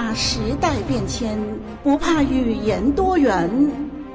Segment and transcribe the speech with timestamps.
[0.00, 1.38] 怕时代变迁，
[1.84, 3.50] 不怕语言多元。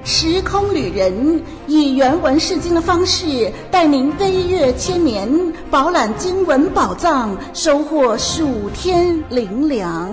[0.04, 5.30] 时空旅人以原文释经的方式，带您飞跃千年，
[5.70, 10.10] 饱览经文宝藏，收获数天灵粮。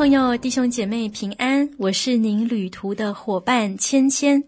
[0.00, 4.44] 朋友、弟兄姐妹平安，我是您旅途的伙伴芊芊。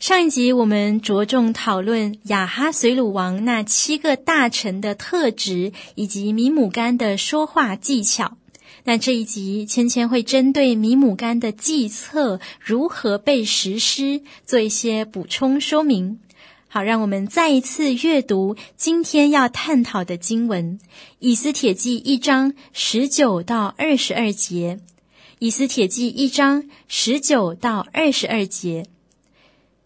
[0.00, 8.36] 上一集我们着重讨论亚哈随鲁王那七个大臣的特质，以及米姆干的说话技巧。
[8.82, 16.18] 那这一集芊芊会针对米姆干的计策如何被实施，做一些补充说明。
[16.74, 20.78] 好，让我们再一次阅读今天要探讨的经文
[21.18, 24.80] 《以斯帖记》一章十九到二十二节，
[25.38, 28.86] 《以斯帖记》一章十九到二十二节。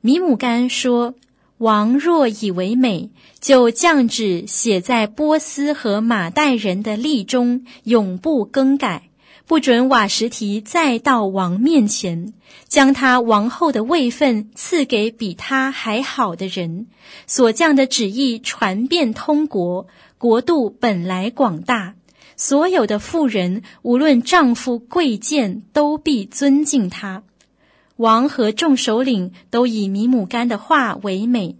[0.00, 1.16] 米母干说
[1.58, 3.10] ：“王若以为美，
[3.40, 9.08] 就降旨写在波斯和马代人的例中，永不更改。”
[9.46, 12.34] 不准瓦什提再到王面前，
[12.66, 16.88] 将他王后的位分赐给比他还好的人。
[17.28, 19.86] 所降的旨意传遍通国，
[20.18, 21.94] 国度本来广大，
[22.36, 27.22] 所有的妇人无论丈夫贵贱，都必尊敬他。
[27.94, 31.56] 王和众首领都以米姆干的话为美。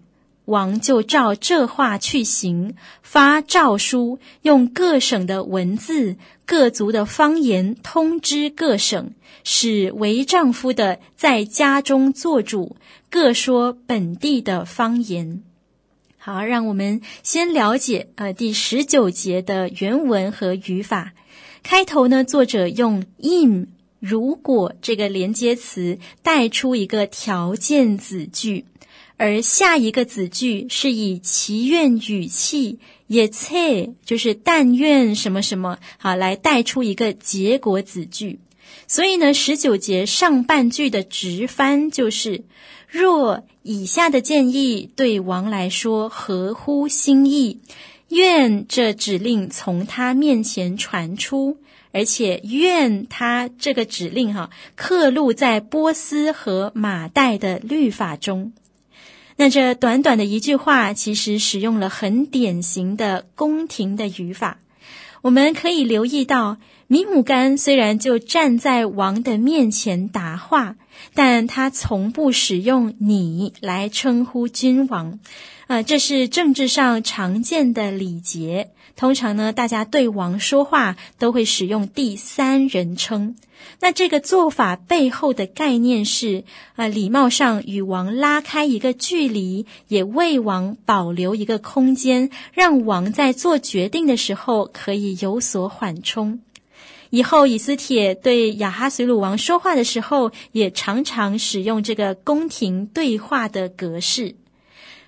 [0.47, 9.11] 王就照这话去行，发诏书，用各省的文字、各族的方言通知各省，
[9.43, 12.77] 使为丈夫的在家中做主，
[13.11, 15.43] 各说本地的方言。
[16.17, 21.13] 好，让我们先了解呃第十九节的原文和语法。
[21.65, 23.67] 开头呢，作者用 “im”
[23.99, 28.65] 如果这个连接词带出一个条件子句。
[29.19, 38.41] 而下一个子句是以祈愿语气，也切就是但愿什么什么，好来带出一个结果子句。
[38.87, 42.45] 所以呢，十九节上半句的直翻就是：
[42.89, 47.61] 若以下的建议对王来说合乎心意，
[48.09, 51.57] 愿这指令从他面前传出，
[51.91, 58.53] 而且愿他这个指令哈刻录在波斯和马代的律法中。
[59.37, 64.59] 那这短短的一句话，其实使用了很典型的宫廷的语法。
[65.23, 70.77] 我们可以留意到，米姆干虽然就站在王的面前答话，
[71.15, 75.19] 但他从不使用“你”来称呼君王。
[75.67, 78.71] 啊，这是政治上常见的礼节。
[78.97, 83.37] 通常呢，大家对王说话都会使用第三人称。
[83.81, 86.45] 那这个做法背后的概念是，
[86.77, 96.41] 啊，礼貌上与王拉开一个距离，也为王保留一个空间，让王在做决定的时候可以有所缓冲。
[97.11, 104.37] 以后以斯帖对亚哈随鲁王说话的时候，也常常使用这个宫廷对话的格式。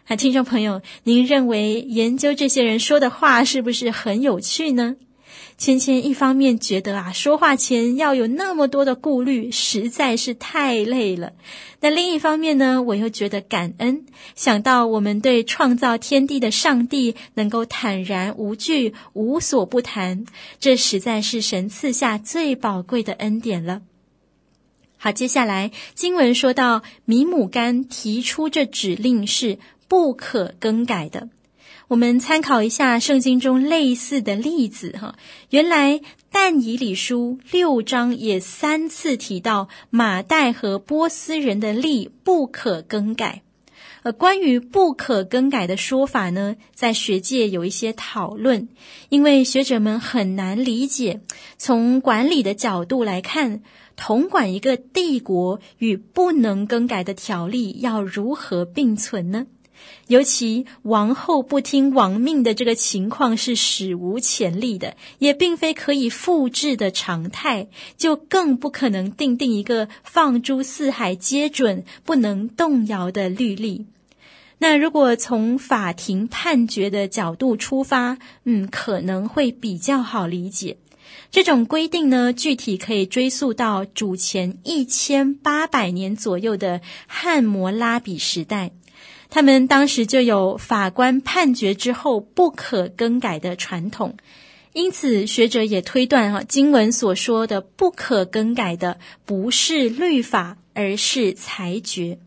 [0.08, 4.96] 啊，听众朋友，您认为研究这些人说的话是不是很有趣呢？
[5.58, 11.34] 芊芊一方面觉得啊，说话前要有那么多的顾虑，实在是太累了。
[11.80, 20.24] 那另一方面呢，我又觉得感恩，想到我们对创造天地的上帝能够坦然无惧、无所不谈，
[20.58, 23.82] 这实在是神赐下最宝贵的恩典了。
[24.96, 29.58] 好，接下来经文说到，米姆干提出这指令是。
[29.88, 31.28] 不可更改的。
[31.88, 35.16] 我们参考一下圣经中类似的例子哈。
[35.48, 36.00] 原来
[36.30, 43.42] 但以理书六章也三次提到马代和波斯人的例不可更改。
[44.02, 48.68] 呃关于不可更改的说法呢，在学界有一些讨论，
[49.08, 51.20] 因为学者们很难理解，
[51.56, 53.62] 从管理的角度来看，
[53.96, 59.46] 统管一个帝国与不能更改的条例要如何并存呢？
[60.06, 73.86] 尤其王后不听王命的这个情况是史无前例的，也并非可以复制的常态，就更不可能定定一个放诸四海皆准、不能动摇的律例。
[74.60, 80.78] 那如果从法庭判决的角度出发，嗯，可能会比较好理解。
[81.30, 88.72] 这种规定呢，具体可以追溯到主前一千八百年左右的汉谟拉比时代。
[89.30, 94.16] 他们当时就有法官判决之后不可更改的传统，
[94.72, 102.18] 因此，学者也推断哈，经文所说的不可更改的，不是律法，而是裁决。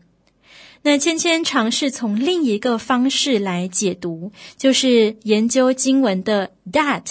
[0.82, 7.04] 那芊芊尝试从另一个方式来解读，就是研究经文的 that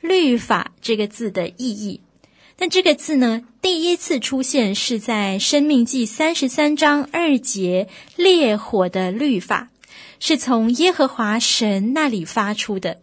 [0.00, 2.00] 律法这个字的意义。
[2.62, 9.70] 那这个字呢，第一次出现是在《生命记》三十三章二节，烈火的律法，
[10.20, 13.00] 是从耶和华神那里发出的。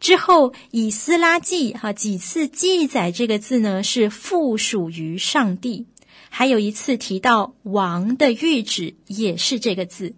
[0.00, 5.84] 之后，以斯拉记哈几次记载这个字呢，是附属于上帝。
[6.30, 10.14] 还有一次提到王的谕旨，也是这个字。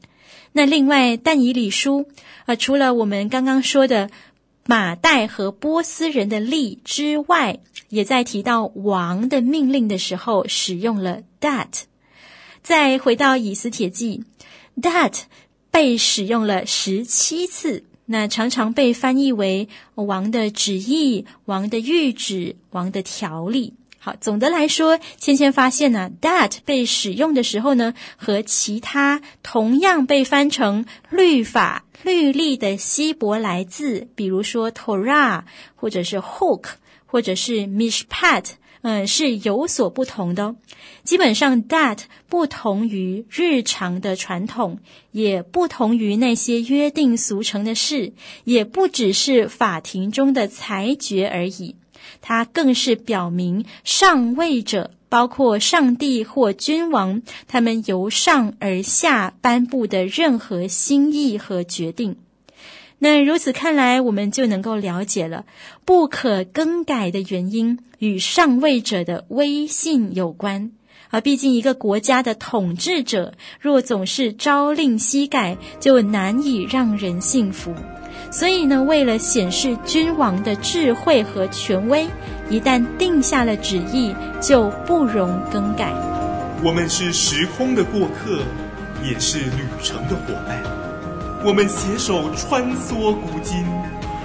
[0.52, 2.08] 那另外，但以理书
[2.46, 4.08] 啊，除了我们刚刚说的
[4.70, 11.84] 马代和波斯人的力之外，也在提到王的命令的时候使用了 that。
[12.62, 14.24] 再回到以斯帖记
[14.82, 15.22] ，that
[15.70, 17.84] 被使用了十七次。
[18.04, 23.72] 那常常被翻译为王的旨意、王的谕旨、王的条例。
[23.98, 35.42] 好，总的来说，芊芊发现呢，that 被使用的时候呢，和其他同样被翻成律法、律例的希伯来字，比如说 Torah，
[35.74, 36.64] 或者是 Hok，
[37.06, 38.44] 或者是 Mishpat。
[38.80, 40.56] 嗯，是有所不同的哦。
[41.02, 41.98] 基本上，that
[42.28, 44.78] 不同于日常的传统，
[45.10, 48.12] 也不同于那些约定俗成的事，
[48.44, 51.74] 也不只是法庭中的裁决而已。
[52.20, 62.16] 它更是表明上位者，包括上帝或君王，他们由上而下颁布的任何心意和决定。
[62.98, 65.44] 那如此看来，我们就能够了解了，
[65.84, 70.72] 不可更改的原因与上位者的威信有关。
[71.10, 77.72] 而毕竟一个国家的统治者若总是朝令夕改，就难以让人信服。
[78.30, 82.06] 所以呢，为了显示君王的智慧和权威，
[82.50, 85.92] 一旦定下了旨意，就不容更改。
[86.62, 88.40] 我们是时空的过客，
[89.02, 90.62] 也是旅程的伙伴。
[91.44, 93.64] 我们携手穿梭古今，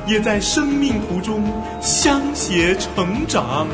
[0.08, 1.44] 也在生命途中
[1.80, 3.68] 相携成长。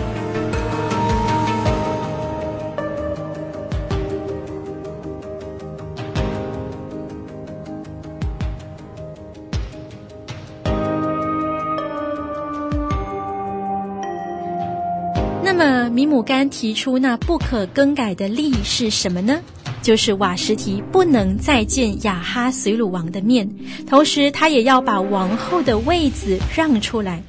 [15.89, 19.39] 米姆干提出那不可更改的例是什么呢？
[19.81, 23.49] 就是瓦什提不能再见亚哈随鲁王的面，
[23.87, 27.23] 同时他也要把王后的位子让出来。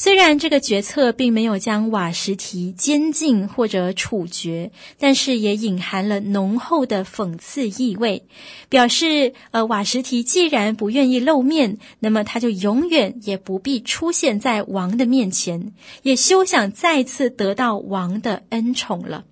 [0.00, 8.22] 虽然这个决策并没有将瓦什提监禁或者处决，但是也隐含了浓厚的讽刺意味，
[8.68, 15.72] 表示呃瓦什提既然不愿意露面，那么他就永远也不必出现在王的面前，
[16.04, 19.24] 也休想再次得到王的恩宠了。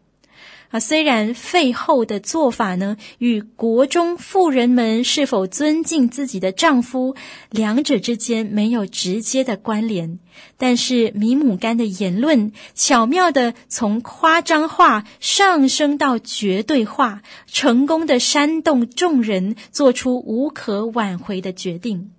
[0.70, 7.14] 啊，虽然废后的做法呢，与国中妇人们是否尊敬自己的丈夫，
[7.50, 10.18] 两者之间没有直接的关联，
[10.58, 22.10] 但是米姆干的言论巧妙地从夸张化上升到绝对化，成功地煽动众人做出无可挽回的决定。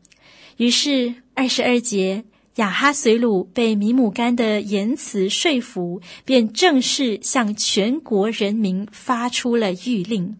[0.55, 2.23] 于是二十二节。
[2.57, 10.37] 亚哈随鲁被米姆干的言辞说服，便正式向全国人民发出了谕令。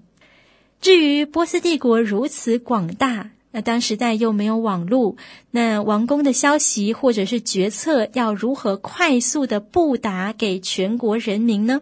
[0.82, 5.16] 至于波斯帝国如此广大，那当时代又没有网络，
[5.52, 11.82] 那王宫的消息或者是决策要如何快速的布达给全国人民呢？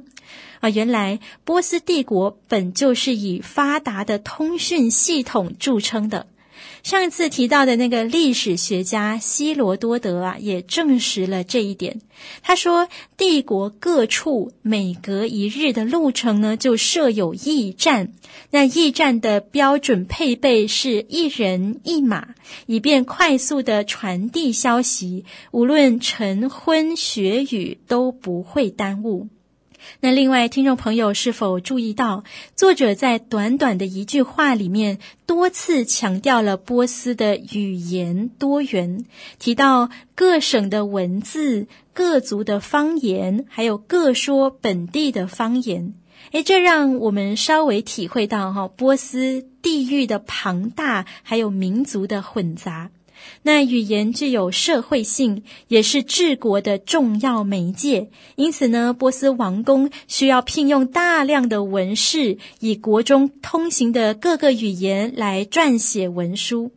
[0.60, 6.28] 啊，原来波斯帝国本就是以发达的通讯系统著称的。
[6.86, 12.00] 上一次提到的那个历史学家希罗多德啊，也证实了这一点。
[12.44, 12.88] 他说，
[13.18, 18.14] 帝国各处每隔一日的路程呢，就设有驿站。
[18.52, 22.36] 那驿站的标准配备是一人一马，
[22.68, 29.30] 以便快速地传递消息，无论晨昏雪雨都不会耽误。
[30.00, 32.24] 那另外，听众朋友是否注意到，
[32.56, 39.06] 作者在短短的一句话里面多次强调了波斯的语言多元，
[39.40, 45.94] 提到各省的文字、各族的方言，还有各说本地的方言。
[46.32, 52.90] 诶，这让我们稍微体会到哈，波斯地域的庞大，还有民族的混杂。
[53.44, 58.10] 那语言具有社会性，也是治国的重要媒介。
[58.36, 66.72] 因此呢，波斯王宫需要聘用大量的文士，以国中通行的各个语言来撰写文书。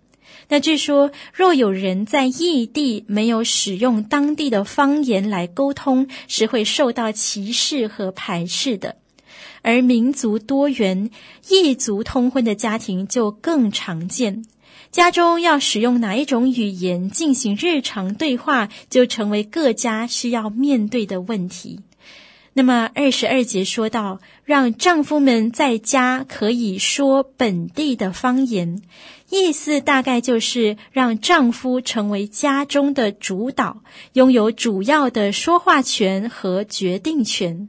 [0.50, 8.97] 那据说，若有人在异地没有使用当地的方言来沟通，是会受到歧视和排斥的。
[9.61, 11.11] 而民族多元、
[11.50, 14.45] 异族通婚的家庭就更常见。
[14.90, 21.80] 家中要使用哪一种语言进行日常对话，就成为各家需要面对的问题。
[22.54, 28.83] 那么二十二节说到，让丈夫们在家可以说本地的方言。
[29.30, 33.83] 意思大概就是让丈夫成为家中的主导，
[34.14, 37.68] 拥有主要的说话权和决定权。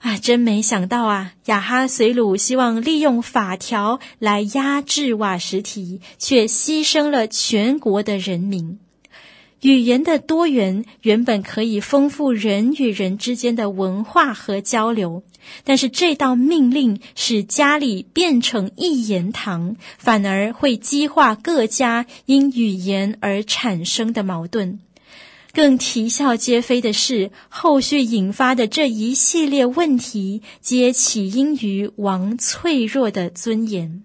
[0.00, 1.34] 啊，真没想到啊！
[1.44, 8.78] 雅哈随鲁希望利用法条来压制瓦什提，却牺牲了全国的人民。
[9.60, 15.22] 语言的多元原本可以丰富人与人之间的文化和交流，
[15.64, 24.80] 但是这道命令使家里变成一言堂，反而会激化各家因语言而产生的矛盾。
[25.52, 34.02] 更啼笑皆非的是，后续引发的这一系列问题，皆起因于王脆弱的尊严。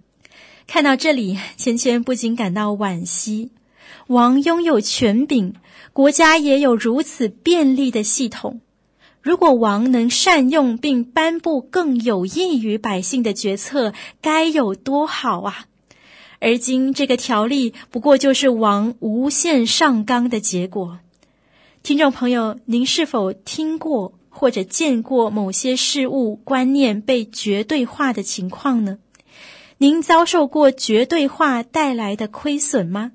[0.65, 3.51] 看到这里，芊芊不禁感到惋惜。
[4.07, 5.53] 王拥有权柄，
[5.93, 8.61] 国家也有如此便利的系统。
[9.21, 15.65] 如果王能善用并颁布更有益于百姓的决策，该有多好啊！
[16.39, 20.99] 而今这个条例不过就是王无限上纲的结果。
[21.86, 28.98] 听众朋友，您是否听过或者见过某些事物观念被绝对化的情况呢？
[29.77, 33.12] 您遭受过绝对化带来的亏损吗？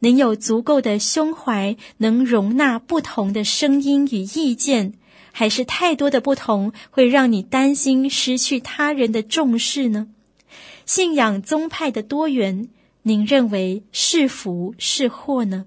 [0.00, 4.94] 能有足够的胸怀，能容纳不同的声音与意见，
[5.30, 10.08] 还是太多的不同会让你担心失去他人的重视呢？
[10.84, 12.70] 信仰宗派的多元，
[13.02, 15.66] 您认为是福是祸呢？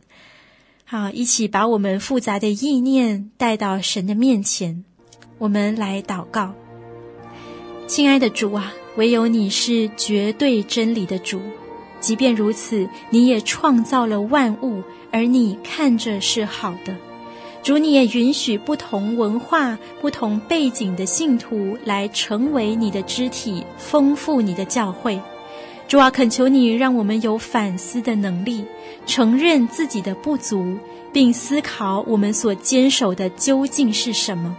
[0.94, 4.84] 好，一起把我们复杂的意念带到神的面前，
[5.40, 6.54] 我们来祷告。
[7.88, 11.42] 亲爱的主啊，唯有你是绝对真理的主。
[12.00, 16.96] 即便如此，你也创造了万物，而你看着是好的。
[17.64, 25.20] 主，你也允许不同文化、不同背景的信徒来成为你的肢体，丰富你的教会。
[25.88, 28.66] 主啊，恳求你让我们有反思的能力，
[29.06, 30.78] 承认自己的不足，
[31.12, 34.56] 并思考我们所坚守的究竟是什么。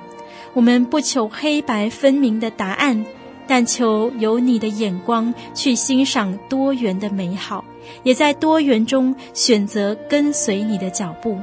[0.52, 3.04] 我们不求黑白分明的答案。
[3.46, 7.62] 但求有你的眼光去欣赏多元的美好，
[8.02, 11.38] 也在多元中选择跟随你的脚步。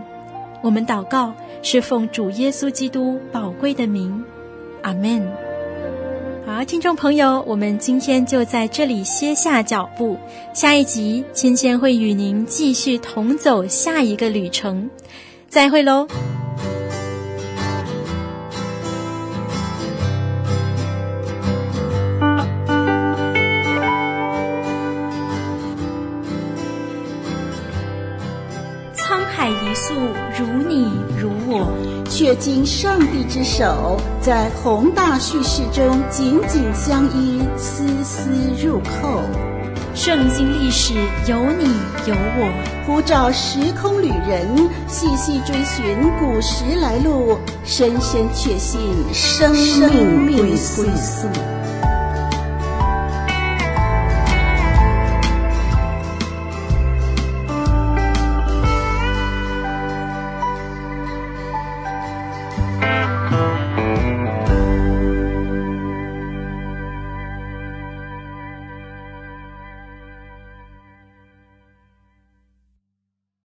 [0.63, 4.23] 我们祷告是奉主耶稣基督宝贵的名，
[4.81, 5.50] 阿门。
[6.53, 10.17] 好，听众朋友，我们今天就在这里歇下脚步，
[10.53, 14.89] 下一集芊芊会与您继续同走下一个旅程，
[15.47, 16.05] 再会喽。
[32.41, 39.21] 经上帝之手，在宏大叙事中紧紧相依，丝丝入扣。
[39.93, 40.95] 圣经历史
[41.27, 41.65] 有你
[42.07, 44.47] 有我，呼召时空旅人
[44.87, 45.85] 细细追寻
[46.19, 48.81] 古时来路，深深确信
[49.13, 50.37] 生命
[50.75, 51.27] 归宿。